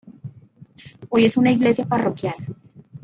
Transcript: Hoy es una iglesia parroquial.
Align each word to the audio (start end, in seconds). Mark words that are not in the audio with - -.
Hoy 1.09 1.25
es 1.25 1.37
una 1.37 1.51
iglesia 1.51 1.85
parroquial. 1.85 2.33